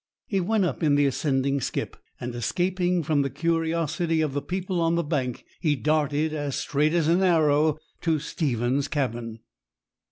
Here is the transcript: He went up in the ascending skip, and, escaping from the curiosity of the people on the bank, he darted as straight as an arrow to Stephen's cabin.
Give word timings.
He 0.25 0.39
went 0.41 0.65
up 0.65 0.81
in 0.81 0.95
the 0.95 1.05
ascending 1.05 1.61
skip, 1.61 1.95
and, 2.19 2.33
escaping 2.33 3.03
from 3.03 3.21
the 3.21 3.29
curiosity 3.29 4.21
of 4.21 4.33
the 4.33 4.41
people 4.41 4.81
on 4.81 4.95
the 4.95 5.03
bank, 5.03 5.45
he 5.59 5.75
darted 5.75 6.33
as 6.33 6.55
straight 6.55 6.93
as 6.95 7.07
an 7.07 7.21
arrow 7.21 7.77
to 8.01 8.17
Stephen's 8.17 8.87
cabin. 8.87 9.41